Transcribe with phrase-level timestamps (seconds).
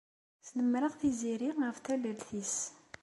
[0.47, 2.55] Snemmreɣ Tiziri ɣef tallalt-nnes.